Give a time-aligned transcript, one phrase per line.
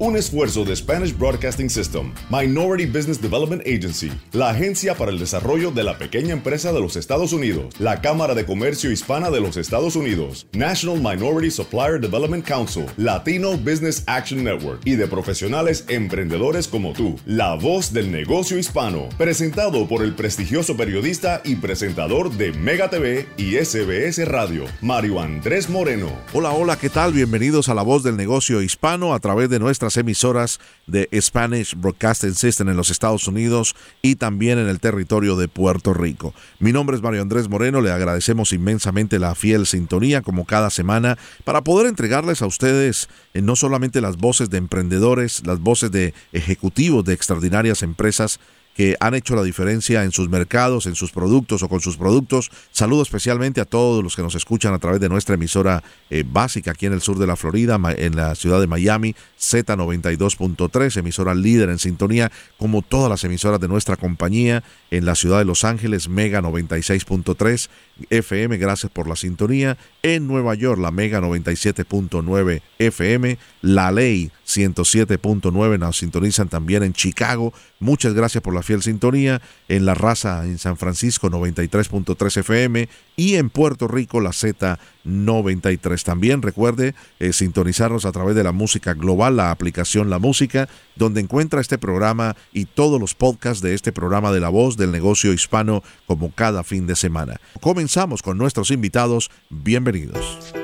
[0.00, 5.72] un esfuerzo de Spanish Broadcasting System, Minority Business Development Agency, la agencia para el desarrollo
[5.72, 9.56] de la pequeña empresa de los Estados Unidos, la Cámara de Comercio Hispana de los
[9.56, 16.68] Estados Unidos, National Minority Supplier Development Council, Latino Business Action Network y de profesionales emprendedores
[16.68, 22.52] como tú, la voz del negocio hispano, presentado por el prestigioso periodista y presentador de
[22.52, 26.12] Mega TV y SBS Radio, Mario Andrés Moreno.
[26.32, 27.12] Hola, hola, ¿qué tal?
[27.12, 32.34] Bienvenidos a la voz del negocio hispano a través de nuestra emisoras de Spanish Broadcasting
[32.34, 36.34] System en los Estados Unidos y también en el territorio de Puerto Rico.
[36.58, 41.18] Mi nombre es Mario Andrés Moreno, le agradecemos inmensamente la fiel sintonía como cada semana
[41.44, 46.14] para poder entregarles a ustedes eh, no solamente las voces de emprendedores, las voces de
[46.32, 48.40] ejecutivos de extraordinarias empresas,
[48.78, 52.48] que han hecho la diferencia en sus mercados, en sus productos o con sus productos.
[52.70, 56.70] Saludo especialmente a todos los que nos escuchan a través de nuestra emisora eh, básica
[56.70, 61.70] aquí en el sur de la Florida, en la ciudad de Miami, Z92.3, emisora líder
[61.70, 64.62] en sintonía, como todas las emisoras de nuestra compañía,
[64.92, 67.68] en la ciudad de Los Ángeles, Mega 96.3
[68.10, 69.76] FM, gracias por la sintonía,
[70.08, 77.52] en Nueva York, la Mega 97.9 FM, La Ley 107.9 nos sintonizan también en Chicago.
[77.80, 79.40] Muchas gracias por la fiel sintonía.
[79.68, 86.04] En La Raza en San Francisco 93.3 FM y en Puerto Rico la Z93.
[86.04, 91.20] También recuerde eh, sintonizarnos a través de la música global, la aplicación La Música, donde
[91.20, 95.32] encuentra este programa y todos los podcasts de este programa de la voz del negocio
[95.32, 97.40] hispano como cada fin de semana.
[97.60, 99.32] Comenzamos con nuestros invitados.
[99.50, 100.54] Bienvenidos.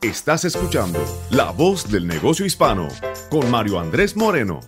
[0.00, 0.98] Estás escuchando
[1.28, 2.88] La Voz del Negocio Hispano
[3.28, 4.60] con Mario Andrés Moreno.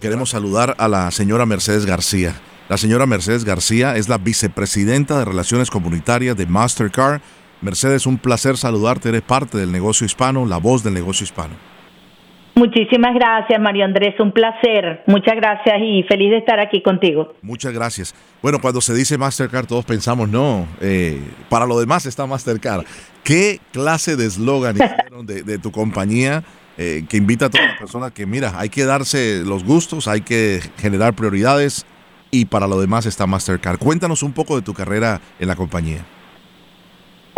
[0.00, 2.38] Queremos saludar a la señora Mercedes García.
[2.70, 7.20] La señora Mercedes García es la vicepresidenta de Relaciones Comunitarias de Mastercard.
[7.62, 9.08] Mercedes, un placer saludarte.
[9.08, 11.54] Eres parte del negocio hispano, la voz del negocio hispano.
[12.54, 14.14] Muchísimas gracias, Mario Andrés.
[14.20, 15.02] Un placer.
[15.08, 17.34] Muchas gracias y feliz de estar aquí contigo.
[17.42, 18.14] Muchas gracias.
[18.40, 22.84] Bueno, cuando se dice Mastercard, todos pensamos, no, eh, para lo demás está Mastercard.
[23.24, 26.44] ¿Qué clase de eslogan hicieron de, tu compañía
[26.78, 30.20] eh, que invita a todas las personas que, mira, hay que darse los gustos, hay
[30.20, 31.84] que generar prioridades
[32.30, 33.78] y para lo demás está Mastercard?
[33.78, 36.04] Cuéntanos un poco de tu carrera en la compañía.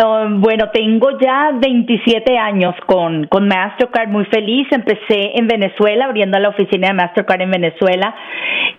[0.03, 4.66] Um, bueno, tengo ya 27 años con, con Mastercard, muy feliz.
[4.70, 8.14] Empecé en Venezuela, abriendo la oficina de Mastercard en Venezuela.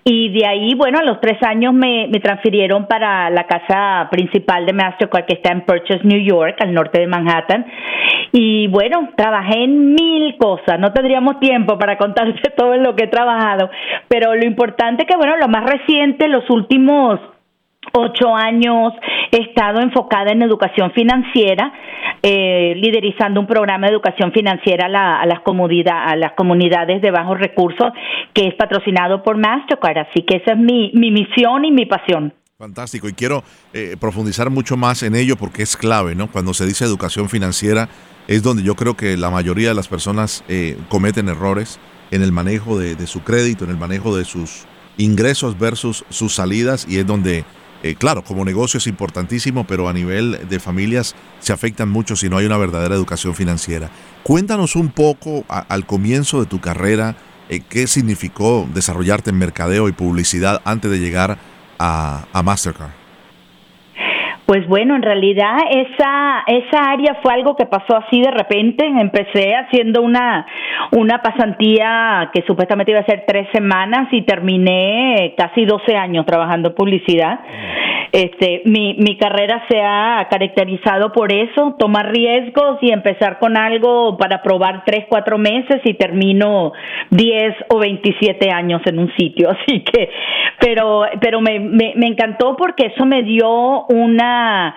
[0.03, 4.65] Y de ahí, bueno, a los tres años me, me transfirieron para la casa principal
[4.65, 7.65] de Mastercard, que está en Purchase, New York, al norte de Manhattan.
[8.35, 10.79] Y bueno, trabajé en mil cosas.
[10.79, 13.69] No tendríamos tiempo para contarte todo lo que he trabajado.
[14.07, 17.19] Pero lo importante que, bueno, lo más reciente, los últimos
[17.93, 18.93] ocho años
[19.31, 21.73] he estado enfocada en educación financiera,
[22.23, 27.91] eh, liderizando un programa de educación financiera a, las a las comunidades de bajos recursos
[28.33, 30.07] que es patrocinado por Mastercard.
[30.09, 32.33] Así que esa es mi, misión y mi pasión.
[32.57, 36.31] Fantástico, y quiero eh, profundizar mucho más en ello porque es clave, ¿no?
[36.31, 37.89] Cuando se dice educación financiera
[38.27, 41.79] es donde yo creo que la mayoría de las personas eh, cometen errores
[42.11, 44.65] en el manejo de, su crédito, en el manejo de sus
[44.97, 47.43] ingresos versus sus salidas y es donde
[47.81, 52.29] eh, claro, como negocio es importantísimo, pero a nivel de familias se afectan mucho si
[52.29, 53.89] no hay una verdadera educación financiera.
[54.23, 57.17] Cuéntanos un poco al comienzo de tu carrera
[57.49, 61.37] eh, qué significó desarrollarte en mercadeo y publicidad antes de llegar
[61.77, 63.02] a Mastercard.
[64.45, 68.85] Pues bueno, en realidad esa, esa área fue algo que pasó así de repente.
[68.85, 70.45] Empecé haciendo una,
[70.91, 76.69] una pasantía que supuestamente iba a ser tres semanas y terminé casi 12 años trabajando
[76.69, 77.39] en publicidad.
[78.13, 84.17] Este, mi, mi carrera se ha caracterizado por eso, tomar riesgos y empezar con algo
[84.17, 86.73] para probar tres, cuatro meses y termino
[87.09, 89.49] 10 o 27 años en un sitio.
[89.63, 90.11] Así que,
[90.59, 94.75] pero, pero me, me, encantó porque eso me dio una,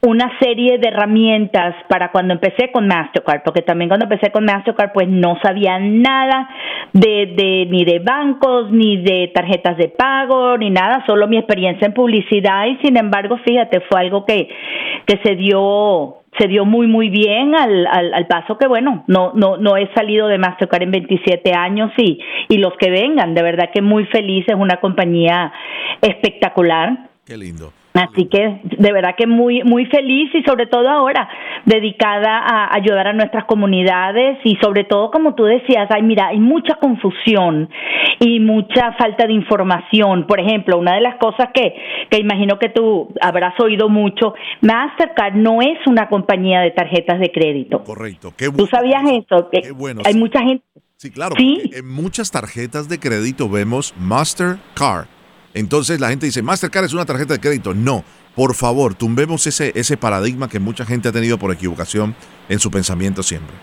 [0.00, 4.92] una serie de herramientas para cuando empecé con Mastercard, porque también cuando empecé con Mastercard
[4.92, 6.48] pues no sabía nada
[6.94, 11.86] de, de ni de bancos, ni de tarjetas de pago, ni nada, solo mi experiencia
[11.86, 14.48] en publicidad y sin embargo, fíjate, fue algo que
[15.06, 19.56] que se dio se dio muy muy bien al, al, paso que bueno no no
[19.56, 23.70] no he salido de Mastercard en 27 años y y los que vengan de verdad
[23.74, 25.52] que muy feliz es una compañía
[26.00, 27.10] espectacular.
[27.26, 31.28] Qué lindo Así que de verdad que muy muy feliz y sobre todo ahora
[31.64, 36.38] dedicada a ayudar a nuestras comunidades y sobre todo como tú decías, hay mira, hay
[36.38, 37.68] mucha confusión
[38.20, 40.26] y mucha falta de información.
[40.28, 41.74] Por ejemplo, una de las cosas que
[42.08, 47.32] que imagino que tú habrás oído mucho, Mastercard no es una compañía de tarjetas de
[47.32, 47.82] crédito.
[47.82, 48.32] Correcto.
[48.56, 49.48] ¿Tú sabías eso?
[49.50, 50.02] Qué bueno.
[50.06, 50.64] Hay mucha gente
[50.96, 51.34] Sí, claro.
[51.38, 51.70] ¿Sí?
[51.72, 55.08] En muchas tarjetas de crédito vemos Mastercard
[55.54, 57.74] entonces la gente dice, Mastercard es una tarjeta de crédito.
[57.74, 58.04] No,
[58.34, 62.14] por favor, tumbemos ese, ese paradigma que mucha gente ha tenido por equivocación
[62.48, 63.54] en su pensamiento siempre.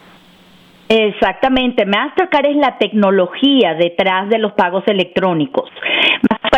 [0.90, 5.70] Exactamente, Mastercard es la tecnología detrás de los pagos electrónicos.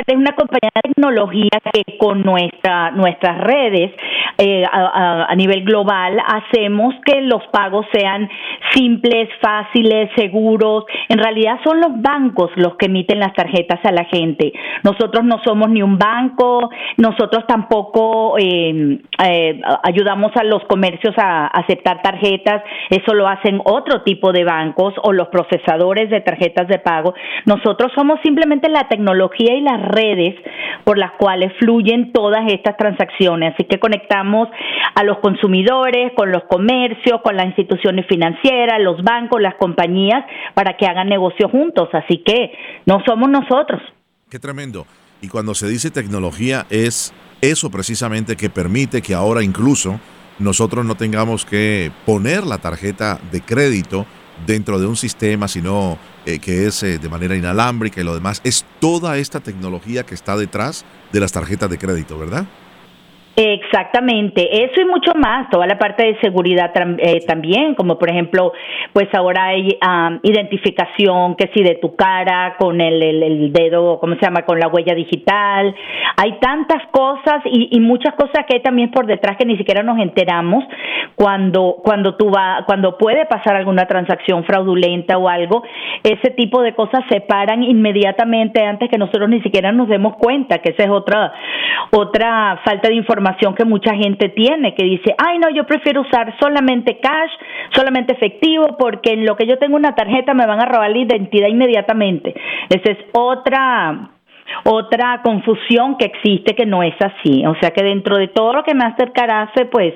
[0.08, 3.92] Es una compañía de tecnología que con nuestra, nuestras redes
[4.38, 8.30] eh, a, nivel global hacemos que los pagos sean
[8.74, 10.86] simples, fáciles, seguros.
[11.10, 14.54] En realidad son los bancos los que emiten las tarjetas a la gente.
[14.84, 21.48] Nosotros no somos ni un banco, nosotros tampoco eh, eh, ayudamos a los comercios a
[21.48, 26.80] aceptar tarjetas, eso lo hacen otro tipo de bancos o los procesadores de tarjetas de
[26.80, 27.14] pago.
[27.46, 30.36] Nosotros somos simplemente la tecnología y las redes
[30.84, 33.54] por las cuales fluyen todas estas transacciones.
[33.54, 34.48] Así que conectamos
[34.96, 40.78] a los consumidores, con los comercios, con las instituciones financieras, los bancos, las compañías, para
[40.78, 41.90] que hagan negocio juntos.
[41.94, 42.52] Así que
[42.86, 43.82] no somos nosotros.
[44.30, 44.86] Qué tremendo.
[45.22, 50.00] Y cuando se dice tecnología es eso precisamente que permite que ahora incluso
[50.40, 54.06] nosotros no tengamos que poner la tarjeta de crédito
[54.46, 58.42] dentro de un sistema, sino eh, que es eh, de manera inalámbrica y lo demás.
[58.44, 62.46] Es toda esta tecnología que está detrás de las tarjetas de crédito, ¿verdad?
[63.42, 68.52] Exactamente, eso y mucho más, toda la parte de seguridad eh, también, como por ejemplo,
[68.92, 69.80] pues ahora hay
[70.24, 74.68] identificación, que si de tu cara, con el, el, dedo, ¿cómo se llama?, con la
[74.68, 75.74] huella digital,
[76.18, 79.84] hay tantas cosas y, y, muchas cosas que hay también por detrás que ni siquiera
[79.84, 80.66] nos enteramos
[81.16, 85.64] cuando, cuando tú va, cuando puede pasar alguna transacción fraudulenta o algo,
[86.04, 90.58] ese tipo de cosas se paran inmediatamente antes que nosotros ni siquiera nos demos cuenta,
[90.58, 91.32] que esa es otra,
[91.92, 96.36] otra falta de información que mucha gente tiene, que dice, ay no, yo prefiero usar
[96.40, 97.32] solamente cash,
[97.74, 100.98] solamente efectivo, porque en lo que yo tengo una tarjeta me van a robar la
[100.98, 102.34] identidad inmediatamente.
[102.70, 104.12] Esa es otra
[104.64, 107.46] otra confusión que existe que no es así.
[107.46, 109.94] O sea que dentro de todo lo que Mastercard hace, pues,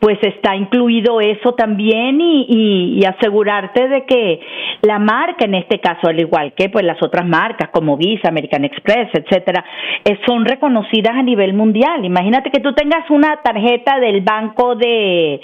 [0.00, 4.40] pues está incluido eso también y, y, asegurarte de que
[4.82, 8.64] la marca en este caso, al igual que pues las otras marcas como Visa, American
[8.64, 9.64] Express, etcétera,
[10.04, 12.04] eh, son reconocidas a nivel mundial.
[12.04, 15.40] Imagínate que tú tengas una tarjeta del banco de,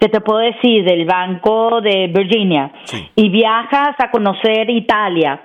[0.00, 0.84] ¿qué te puedo decir?
[0.84, 2.70] Del banco de Virginia
[3.14, 5.40] y viajas a conocer Italia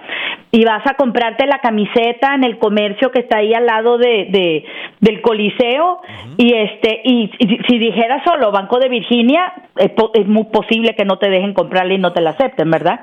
[0.51, 4.65] y vas a comprarte la camiseta en el comercio que está ahí al lado de,
[4.99, 6.01] del Coliseo
[6.37, 7.29] y este y,
[7.67, 11.93] si dijera solo Banco de Virginia es, es, muy posible que no te dejen comprarla
[11.93, 12.99] y no te la acepten, ¿verdad?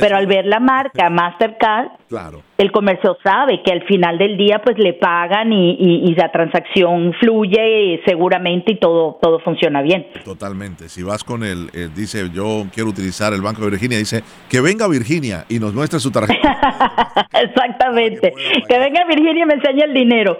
[0.00, 4.60] Pero al ver la marca Mastercard, claro el comercio sabe que al final del día
[4.62, 10.06] pues le pagan y, la transacción fluye seguramente y todo todo funciona bien.
[10.24, 10.90] Totalmente.
[10.90, 14.86] Si vas con él, dice yo quiero utilizar el Banco de Virginia, dice que venga
[14.88, 17.26] Virginia y nos muestre su tarjeta.
[17.32, 18.34] Exactamente.
[18.68, 20.36] Que, venga Virginia y me enseñe el dinero.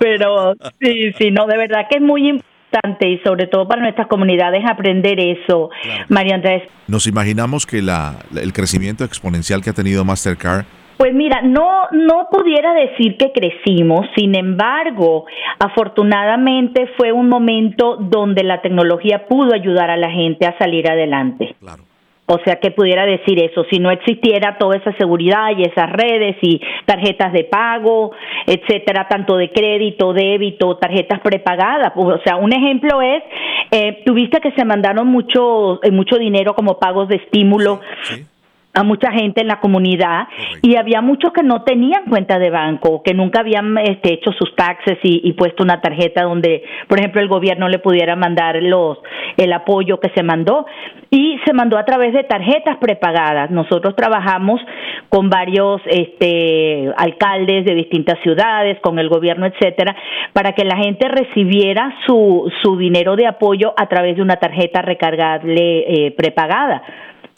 [0.00, 4.08] Pero sí, sí, no, de verdad que es muy importante y sobre todo para nuestras
[4.08, 5.70] comunidades aprender eso,
[6.08, 6.64] María Andrés.
[6.88, 10.64] Nos imaginamos que la, el crecimiento exponencial que ha tenido Mastercard
[11.00, 15.24] pues mira, no, no pudiera decir que crecimos, sin embargo,
[15.58, 21.54] afortunadamente fue un momento donde la tecnología pudo ayudar a la gente a salir adelante.
[21.58, 21.84] Claro.
[22.26, 26.36] O sea que pudiera decir eso, si no existiera toda esa seguridad y esas redes
[26.42, 28.12] y tarjetas de pago,
[28.46, 31.94] etcétera, tanto de crédito, débito, tarjetas prepagadas.
[31.96, 33.22] O sea, un ejemplo es,
[33.70, 37.80] eh, tuviste que se mandaron mucho, eh, mucho dinero como pagos de estímulo.
[38.02, 38.26] sí
[38.72, 40.28] a mucha gente en la comunidad
[40.62, 44.54] y había muchos que no tenían cuenta de banco, que nunca habían este, hecho sus
[44.54, 48.98] taxes y, puesto una tarjeta donde, por ejemplo, el gobierno le pudiera mandar los
[49.36, 50.66] el apoyo que se mandó
[51.10, 53.50] y se mandó a través de tarjetas prepagadas.
[53.50, 54.60] Nosotros trabajamos
[55.08, 59.96] con varios este, alcaldes de distintas ciudades, con el gobierno, etcétera,
[60.32, 64.82] para que la gente recibiera su su dinero de apoyo a través de una tarjeta
[64.82, 66.82] recargable eh, prepagada.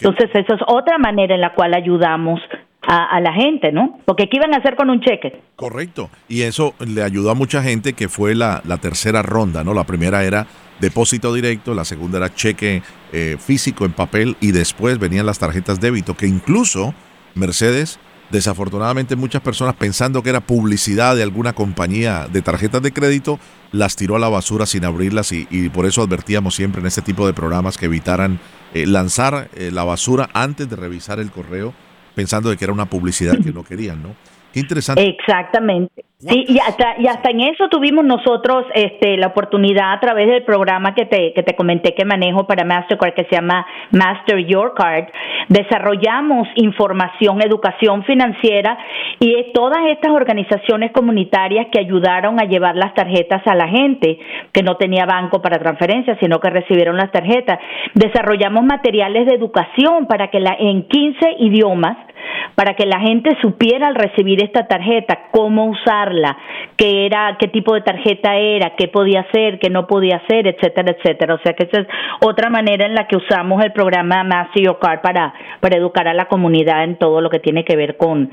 [0.04, 2.40] Entonces, esa es otra manera en la cual ayudamos
[2.82, 4.00] a, la gente, ¿no?
[4.04, 5.40] Porque ¿qué iban a hacer con un cheque?
[5.54, 6.10] Correcto.
[6.28, 9.72] Y eso le ayudó a mucha gente que fue la, la tercera ronda, ¿no?
[9.72, 10.46] La primera era
[10.80, 12.82] depósito directo, la segunda era cheque
[13.12, 16.92] eh, físico en papel y después venían las tarjetas débito, que incluso
[17.34, 23.38] Mercedes, desafortunadamente muchas personas pensando que era publicidad de alguna compañía de tarjetas de crédito,
[23.70, 27.26] las tiró a la basura sin abrirlas y, por eso advertíamos siempre en este tipo
[27.26, 28.40] de programas que evitaran
[28.74, 31.74] eh, lanzar eh, la basura antes de revisar el correo
[32.14, 34.14] pensando de que era una publicidad que no querían, ¿no?
[34.52, 35.06] Qué interesante.
[35.06, 36.04] Exactamente.
[36.24, 40.44] Sí, y hasta, y hasta en eso tuvimos nosotros este, la oportunidad a través del
[40.44, 44.72] programa que te, que te comenté que manejo para Mastercard, que se llama Master Your
[44.74, 45.06] Card.
[45.48, 48.78] Desarrollamos información, educación financiera
[49.18, 54.20] y todas estas organizaciones comunitarias que ayudaron a llevar las tarjetas a la gente
[54.52, 57.58] que no tenía banco para transferencias, sino que recibieron las tarjetas.
[57.94, 61.96] Desarrollamos materiales de educación para que la, en 15 idiomas
[62.54, 65.66] para que la gente supiera al recibir esta tarjeta cómo
[66.76, 70.96] qué era, qué tipo de tarjeta era, qué podía hacer, qué no podía hacer, etcétera,
[70.96, 71.34] etcétera.
[71.34, 71.86] O sea que esa es
[72.20, 76.26] otra manera en la que usamos el programa Your Card para, para educar a la
[76.26, 78.30] comunidad en todo lo que tiene que ver con,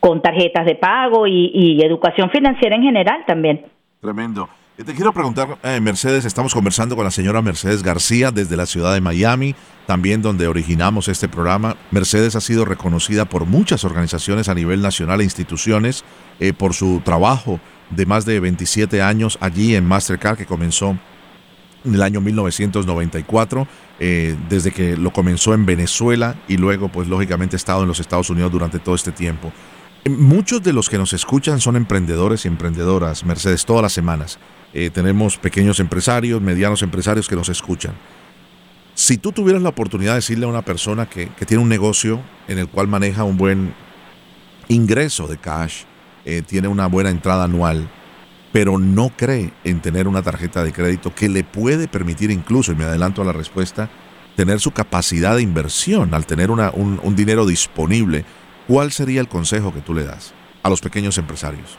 [0.00, 3.64] con tarjetas de pago y, y educación financiera en general también.
[4.00, 4.48] Tremendo.
[4.74, 8.94] Te quiero preguntar, eh, Mercedes, estamos conversando con la señora Mercedes García desde la ciudad
[8.94, 9.54] de Miami,
[9.86, 11.76] también donde originamos este programa.
[11.90, 16.04] Mercedes ha sido reconocida por muchas organizaciones a nivel nacional e instituciones
[16.40, 17.60] eh, por su trabajo
[17.90, 20.96] de más de 27 años allí en Mastercard, que comenzó
[21.84, 23.68] en el año 1994,
[24.00, 28.00] eh, desde que lo comenzó en Venezuela y luego, pues lógicamente, ha estado en los
[28.00, 29.52] Estados Unidos durante todo este tiempo.
[30.04, 34.40] Muchos de los que nos escuchan son emprendedores y emprendedoras, Mercedes, todas las semanas.
[34.74, 37.94] Eh, tenemos pequeños empresarios, medianos empresarios que nos escuchan.
[38.94, 42.58] Si tú tuvieras la oportunidad de decirle a una persona que, tiene un negocio en
[42.58, 43.74] el cual maneja un buen
[44.66, 45.84] ingreso de cash,
[46.24, 47.88] eh, tiene una buena entrada anual,
[48.50, 52.74] pero no cree en tener una tarjeta de crédito que le puede permitir incluso, y
[52.74, 53.88] me adelanto a la respuesta,
[54.34, 58.24] tener su capacidad de inversión al tener un, un dinero disponible,
[58.68, 61.76] ¿cuál sería el consejo que tú le das a los pequeños empresarios?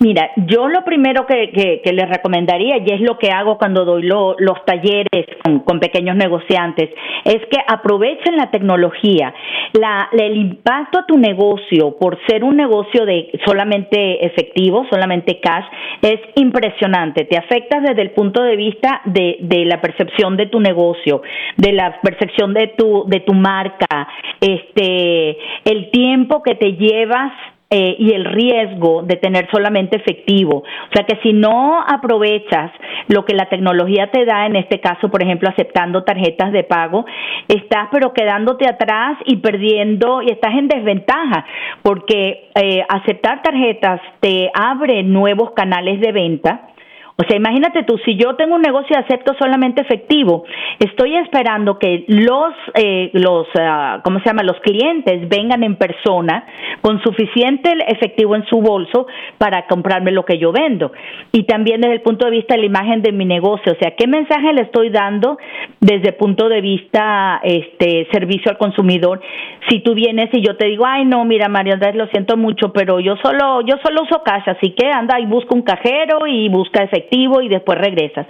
[0.00, 4.02] Mira, yo lo primero que, que, les recomendaría, y es lo que hago cuando doy
[4.02, 5.26] los talleres
[5.64, 6.90] con, pequeños negociantes,
[7.24, 9.32] es que aprovechen la tecnología.
[9.72, 15.64] La, el impacto a tu negocio por ser un negocio de solamente efectivo, solamente cash,
[16.02, 17.24] es impresionante.
[17.24, 21.22] Te afecta desde el punto de vista de, de la percepción de tu negocio,
[21.56, 24.08] de la percepción de tu, de tu marca,
[24.40, 27.32] este, el tiempo que te llevas
[27.70, 30.58] eh, y el riesgo de tener solamente efectivo.
[30.58, 32.70] O sea que si no aprovechas
[33.08, 37.04] lo que la tecnología te da, en este caso, por ejemplo, aceptando tarjetas de pago,
[37.48, 41.46] estás pero quedándote atrás y perdiendo y estás en desventaja
[41.82, 46.68] porque eh, aceptar tarjetas te abre nuevos canales de venta
[47.16, 50.42] o sea, imagínate tú, si yo tengo un negocio y acepto solamente efectivo,
[50.80, 54.42] estoy esperando que los, eh, los uh, ¿cómo se llama?
[54.42, 56.44] Los clientes vengan en persona
[56.80, 59.06] con suficiente efectivo en su bolso
[59.38, 60.90] para comprarme lo que yo vendo.
[61.30, 63.92] Y también desde el punto de vista de la imagen de mi negocio, o sea,
[63.96, 65.38] ¿qué mensaje le estoy dando
[65.78, 69.20] desde el punto de vista este servicio al consumidor?
[69.68, 72.72] Si tú vienes y yo te digo, ay, no, mira, María Andrés, lo siento mucho,
[72.72, 76.48] pero yo solo, yo solo uso cash, así que anda y busca un cajero y
[76.48, 77.03] busca efectivo
[77.42, 78.26] y después regresas.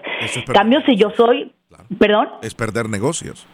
[0.53, 1.53] Cambio si yo soy,
[1.99, 2.29] perdón.
[2.43, 3.47] Es perder negocios.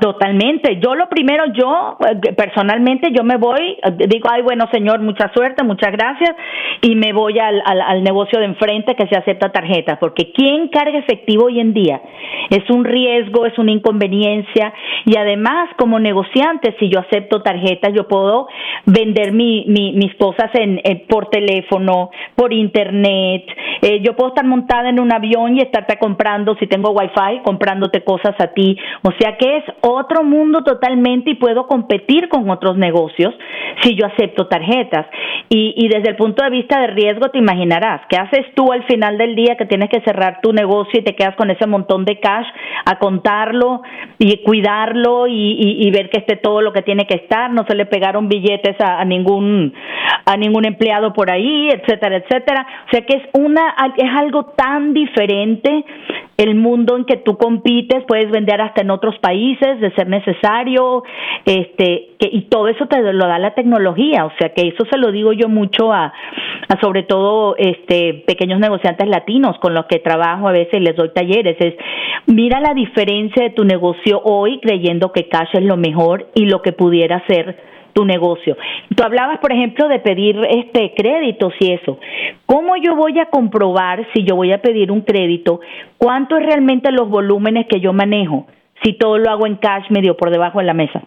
[0.00, 0.80] Totalmente.
[0.80, 5.30] Yo lo primero, yo eh, personalmente, yo me voy, eh, digo, ay, bueno, señor, mucha
[5.34, 6.34] suerte, muchas gracias,
[6.80, 10.98] y me voy al, al, negocio de enfrente que se acepta tarjetas, porque ¿quién carga
[10.98, 12.00] efectivo hoy en día?
[12.48, 14.72] Es un riesgo, es una inconveniencia,
[15.04, 18.48] y además, como negociante, si yo acepto tarjetas, yo puedo
[18.86, 23.44] vender mi, mis cosas en, por teléfono, por internet,
[23.82, 28.02] eh, yo puedo estar montada en un avión y estarte comprando, si tengo wifi, comprándote
[28.02, 32.76] cosas a ti, o sea que es otro mundo totalmente y puedo competir con otros
[32.76, 33.34] negocios
[33.82, 35.06] si yo acepto tarjetas.
[35.48, 38.84] Y, y desde el punto de vista de riesgo, te imaginarás, ¿qué haces tú al
[38.84, 42.04] final del día que tienes que cerrar tu negocio y te quedas con ese montón
[42.04, 42.46] de cash
[42.86, 43.82] a contarlo
[44.18, 47.52] y cuidarlo y, ver que esté todo lo que tiene que estar?
[47.52, 49.72] No se le pegaron billetes a, a ningún
[50.26, 52.66] a ningún empleado por ahí, etcétera, etcétera.
[52.86, 55.84] O sea que es una es algo tan diferente
[56.36, 61.02] el mundo en que tú compites, puedes vender hasta en otros países de ser necesario,
[61.44, 64.98] este, que, y todo eso te lo da la tecnología, o sea que eso se
[64.98, 66.12] lo digo yo mucho a,
[66.80, 71.56] sobre todo este pequeños negociantes latinos con los que trabajo a veces les doy talleres,
[71.60, 71.74] es
[72.26, 76.62] mira la diferencia de tu negocio hoy creyendo que cash es lo mejor y lo
[76.62, 77.56] que pudiera ser
[77.94, 78.56] tu negocio.
[78.94, 81.98] Tú hablabas, por ejemplo, de pedir este créditos y eso.
[82.44, 85.60] ¿Cómo yo voy a comprobar si yo voy a pedir un crédito
[85.96, 88.46] cuánto es realmente los volúmenes que yo manejo
[88.82, 91.02] si todo lo hago en cash medio por debajo de la mesa?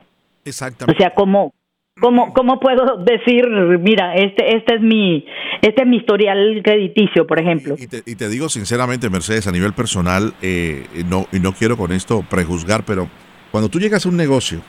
[0.45, 0.97] Exactamente.
[0.97, 1.53] O sea, ¿cómo
[1.99, 3.47] ¿Cómo, ¿Cómo puedo decir,
[3.79, 5.25] mira, este, este es mi,
[5.61, 7.75] este es mi historial crediticio, por ejemplo?
[7.77, 11.77] Y te, y te digo sinceramente, Mercedes, a nivel personal, eh, no, y no quiero
[11.77, 13.09] con esto prejuzgar, pero
[13.51, 14.61] cuando tú llegas a un negocio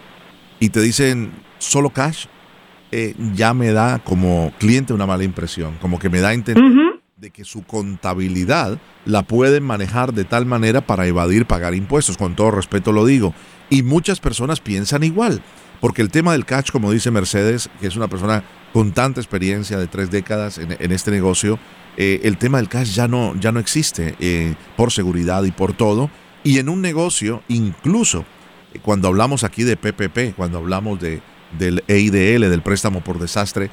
[0.59, 2.27] y te dicen solo cash,
[2.91, 6.65] eh, ya me da como cliente una mala impresión, como que me da a entender
[7.19, 12.37] de que su contabilidad la pueden manejar de tal manera para evadir pagar impuestos, con
[12.37, 13.35] todo respeto lo digo.
[13.71, 15.43] Y muchas personas piensan igual.
[15.81, 19.79] Porque el tema del cash, como dice Mercedes, que es una persona con tanta experiencia
[19.79, 21.59] de tres décadas en, este negocio,
[21.97, 25.73] eh, el tema del cash ya no, ya no existe eh, por seguridad y por
[25.73, 26.11] todo.
[26.45, 28.25] Y en un negocio, incluso
[28.73, 31.21] eh, cuando hablamos aquí de PPP, cuando hablamos de,
[31.59, 33.71] del EIDL, del préstamo por desastre,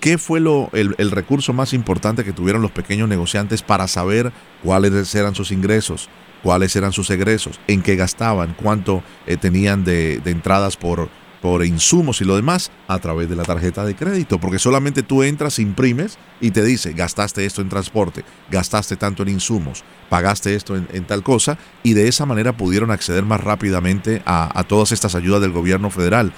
[0.00, 5.14] ¿qué fue lo, el, recurso más importante que tuvieron los pequeños negociantes para saber cuáles
[5.14, 6.08] eran sus ingresos,
[6.42, 9.02] cuáles eran sus egresos, en qué gastaban, cuánto
[9.40, 11.08] tenían de, de entradas por
[11.40, 15.22] por insumos y lo demás a través de la tarjeta de crédito, porque solamente tú
[15.22, 20.76] entras, imprimes y te dice, gastaste esto en transporte, gastaste tanto en insumos, pagaste esto
[20.76, 25.14] en, tal cosa, y de esa manera pudieron acceder más rápidamente a, a, todas estas
[25.14, 26.32] ayudas del gobierno federal.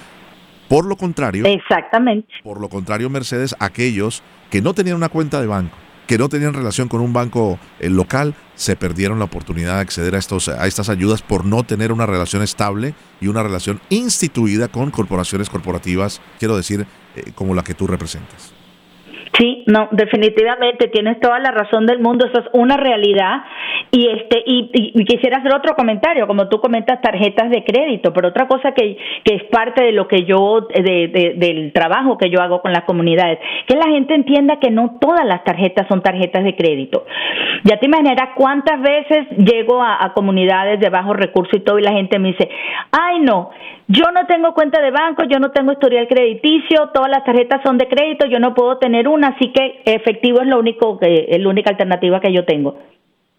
[0.71, 2.33] Por lo contrario, exactamente.
[2.45, 5.75] Por lo contrario, Mercedes, aquellos que no tenían una cuenta de banco,
[6.07, 10.15] que no tenían relación con un banco eh, local se perdieron la oportunidad de acceder
[10.15, 14.69] a, estos, a estas ayudas por no tener una relación estable y una relación instituida
[14.69, 16.87] con corporaciones corporativas, quiero decir,
[17.17, 18.53] eh, como la que tú representas.
[19.37, 23.43] Sí, no, definitivamente tienes toda la razón del mundo, eso es una realidad
[23.89, 28.47] y este y, quisiera hacer otro comentario, como tú comentas tarjetas de crédito, pero otra
[28.47, 32.61] cosa que, que es parte de lo que yo de, del trabajo que yo hago
[32.61, 36.55] con las comunidades, que la gente entienda que no todas las tarjetas son tarjetas de
[36.55, 37.05] crédito.
[37.63, 41.83] Ya te imaginarás cuántas veces llego a, a comunidades de bajos recursos y todo y
[41.83, 42.49] la gente me dice,
[42.91, 43.51] "Ay, no,
[43.87, 47.77] yo no tengo cuenta de banco, yo no tengo historial crediticio, todas las tarjetas son
[47.77, 51.39] de crédito, yo no puedo tener una, así que efectivo es lo único que es
[51.39, 52.77] la única alternativa que yo tengo.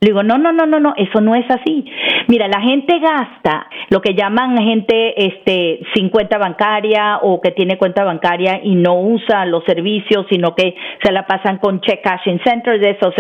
[0.03, 1.85] Le digo, no, no, no, no, no, eso no es así.
[2.27, 7.79] Mira, la gente gasta lo que llaman gente este, sin cuenta bancaria o que tiene
[7.79, 12.41] cuenta bancaria y no usa los servicios, sino que se la pasan con check cashing
[12.45, 13.15] centers, de esos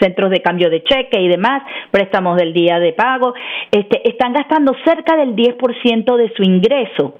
[0.00, 3.34] centros de cambio de cheque y demás, préstamos del día de pago.
[3.70, 7.18] Este, están gastando cerca del 10% de su ingreso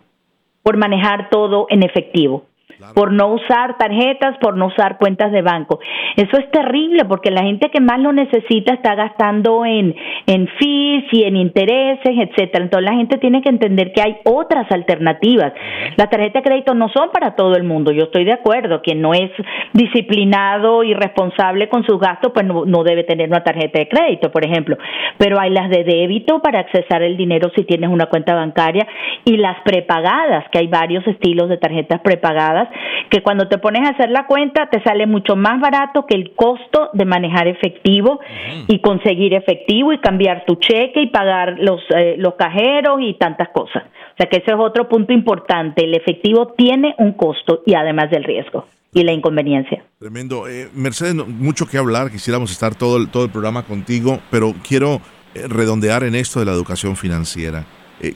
[0.62, 2.46] por manejar todo en efectivo
[2.94, 5.80] por no usar tarjetas, por no usar cuentas de banco.
[6.16, 9.94] Eso es terrible porque la gente que más lo necesita está gastando en,
[10.26, 12.64] en fees y en intereses, etcétera.
[12.64, 15.52] Entonces la gente tiene que entender que hay otras alternativas.
[15.96, 18.82] Las tarjetas de crédito no son para todo el mundo, yo estoy de acuerdo.
[18.82, 19.30] Quien no es
[19.72, 24.30] disciplinado y responsable con sus gastos, pues no, no debe tener una tarjeta de crédito,
[24.30, 24.76] por ejemplo.
[25.18, 28.86] Pero hay las de débito para accesar el dinero si tienes una cuenta bancaria
[29.24, 32.65] y las prepagadas, que hay varios estilos de tarjetas prepagadas
[33.10, 36.34] que cuando te pones a hacer la cuenta te sale mucho más barato que el
[36.34, 38.20] costo de manejar efectivo
[38.66, 43.48] y conseguir efectivo y cambiar tu cheque y pagar los, eh, los cajeros y tantas
[43.50, 43.84] cosas.
[43.84, 45.84] O sea que ese es otro punto importante.
[45.84, 49.84] El efectivo tiene un costo y además del riesgo y la inconveniencia.
[49.98, 50.48] Tremendo.
[50.48, 55.00] Eh, Mercedes, mucho que hablar, quisiéramos estar todo el, todo el programa contigo, pero quiero
[55.34, 57.64] eh, redondear en esto de la educación financiera.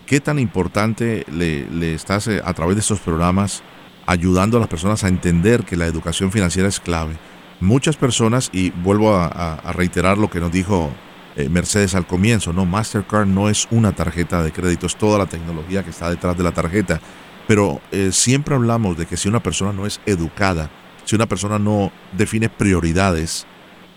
[0.06, 3.64] ¿Qué tan importante le, le estás a través de estos programas
[4.10, 7.16] ayudando a las personas a entender que la educación financiera es clave.
[7.60, 10.90] Muchas personas, y vuelvo a, reiterar lo que nos dijo
[11.36, 15.26] eh, Mercedes al comienzo, no, Mastercard no es una tarjeta de crédito, es toda la
[15.26, 17.00] tecnología que está detrás de la tarjeta.
[17.46, 20.70] Pero eh, siempre hablamos de que si una persona no es educada,
[21.04, 23.46] si una persona no define prioridades,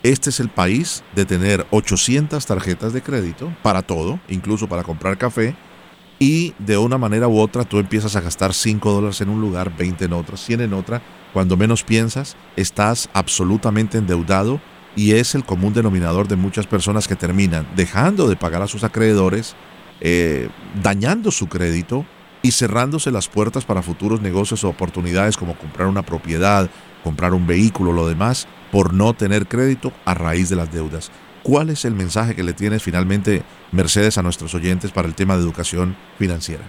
[0.04, 5.18] este es el país de tener 800 tarjetas de crédito para todo, incluso para comprar
[5.18, 5.56] café,
[6.24, 9.76] y de una manera u otra tú empiezas a gastar 5 dólares en un lugar,
[9.76, 11.02] 20 en otra, 100 en otra.
[11.34, 14.62] Cuando menos piensas, estás absolutamente endeudado
[14.96, 18.86] y es el común denominador de muchas personas que terminan dejando de pagar a sus
[18.86, 19.58] acreedores,
[20.00, 20.48] eh,
[20.82, 22.06] dañando su crédito
[22.42, 26.70] y cerrándose las puertas para futuros negocios o oportunidades como comprar una propiedad,
[27.04, 31.12] comprar un vehículo, lo demás, por no tener crédito a raíz de las deudas.
[31.44, 33.42] ¿Cuál es el mensaje que le tienes finalmente,
[33.74, 36.64] Mercedes, a nuestros oyentes para el tema de educación financiera?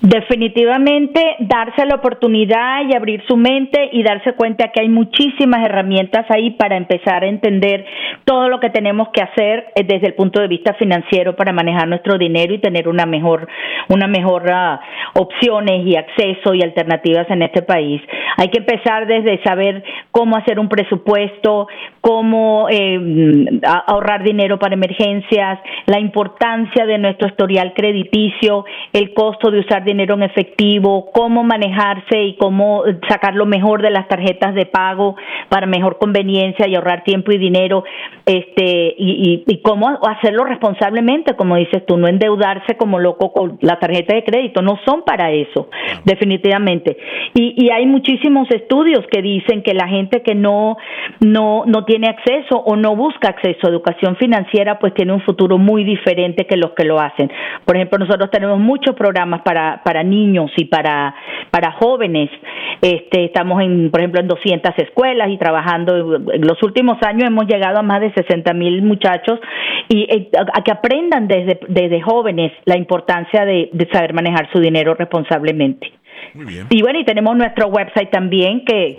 [0.00, 6.24] Definitivamente darse la oportunidad y abrir su mente y darse cuenta que hay muchísimas herramientas
[6.28, 7.84] ahí para empezar a entender
[8.24, 11.88] todo lo que tenemos que hacer eh, desde el punto de vista financiero para manejar
[11.88, 13.48] nuestro dinero y tener una mejor
[13.88, 18.00] una mejor uh, opciones y acceso y alternativas en este país.
[18.36, 21.66] Hay que empezar desde saber cómo hacer un presupuesto,
[22.00, 29.60] cómo eh, ahorrar dinero para emergencias, la importancia de nuestro historial crediticio, el costo de
[29.60, 34.66] usar dinero en efectivo, cómo manejarse y cómo sacar lo mejor de las tarjetas de
[34.66, 35.16] pago
[35.48, 37.84] para mejor conveniencia y ahorrar tiempo y dinero,
[38.26, 43.78] este y, y, cómo hacerlo responsablemente, como dices tú, no endeudarse como loco con la
[43.78, 45.68] tarjeta de crédito, no son para eso,
[46.04, 46.96] definitivamente.
[47.34, 50.76] Y, y hay muchísimos estudios que dicen que la gente que no
[51.20, 55.56] no no tiene acceso o no busca acceso a educación financiera, pues tiene un futuro
[55.56, 57.32] muy diferente que los que lo hacen.
[57.64, 61.14] Por ejemplo, nosotros tenemos muchos programas para para, niños y para,
[61.50, 62.30] para jóvenes.
[62.80, 66.16] Este, estamos, en, por ejemplo, en 200 escuelas y trabajando.
[66.32, 69.40] En los últimos años hemos llegado a más de 60 mil muchachos
[69.88, 74.94] y eh, a, que aprendan desde, desde jóvenes la importancia de, saber manejar su dinero
[74.94, 75.92] responsablemente.
[76.70, 78.98] Y bueno, y tenemos nuestro website también que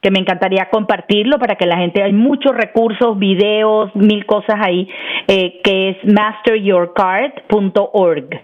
[0.00, 4.88] que me encantaría compartirlo para que la gente, hay muchos recursos, videos, mil cosas ahí,
[5.28, 8.40] eh, que es masteryourcard.org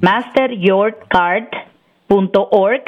[0.00, 2.82] masteryourcard.org.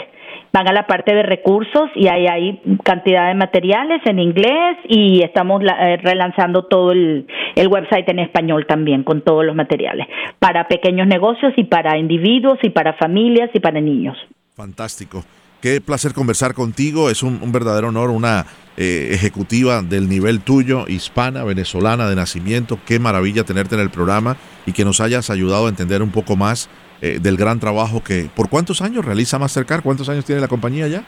[0.53, 5.23] Van a la parte de recursos y ahí hay cantidad de materiales en inglés y
[5.23, 10.07] estamos eh, relanzando todo el, el website en español también con todos los materiales
[10.39, 14.17] para pequeños negocios y para individuos y para familias y para niños.
[14.55, 15.25] Fantástico.
[15.65, 17.09] Qué placer conversar contigo.
[17.09, 18.45] Es un, verdadero honor, una
[18.77, 22.77] eh, ejecutiva del nivel tuyo, hispana, venezolana de nacimiento.
[22.87, 26.37] Qué maravilla tenerte en el programa y que nos hayas ayudado a entender un poco
[26.37, 26.69] más
[27.01, 28.27] eh, del gran trabajo que...
[28.37, 29.83] ¿Por cuántos años realiza Mastercard?
[29.83, 31.03] ¿Cuántos años tiene la compañía ya?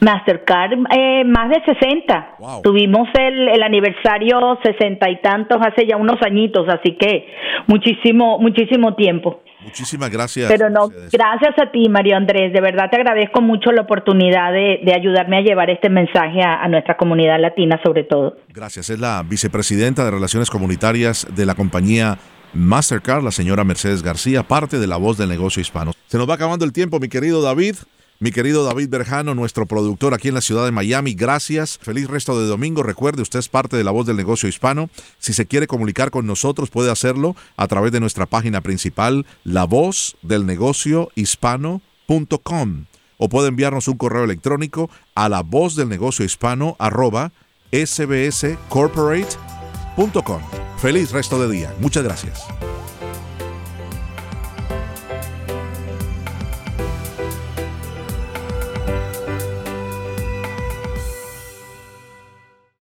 [0.00, 2.36] Mastercard, eh, más de 60.
[2.62, 7.26] Tuvimos el, el, aniversario sesenta y tantos hace ya unos añitos, así que
[7.66, 9.42] muchísimo, muchísimo tiempo.
[9.60, 10.50] Muchísimas gracias.
[10.50, 12.52] Pero no, gracias a ti, Mario Andrés.
[12.52, 16.62] De verdad te agradezco mucho la oportunidad de, de ayudarme a llevar este mensaje a,
[16.62, 18.36] a, nuestra comunidad latina, sobre todo.
[18.48, 18.90] Gracias.
[18.90, 22.18] Es la vicepresidenta de Relaciones Comunitarias de la compañía
[22.54, 25.92] Mastercard, la señora Mercedes García, parte de la voz del negocio hispano.
[26.06, 27.76] Se nos va acabando el tiempo, mi querido David.
[28.20, 31.78] Mi querido David Berjano, nuestro productor aquí en la ciudad de Miami, gracias.
[31.78, 32.82] Feliz resto de domingo.
[32.82, 34.90] Recuerde, usted es parte de la voz del negocio hispano.
[35.20, 39.66] Si se quiere comunicar con nosotros, puede hacerlo a través de nuestra página principal, la
[39.66, 42.86] voz del negocio hispano.com.
[43.18, 47.30] O puede enviarnos un correo electrónico a la voz del negocio hispano arroba
[47.70, 50.42] sbscorporate.com.
[50.78, 51.72] Feliz resto de día.
[51.78, 52.42] Muchas gracias.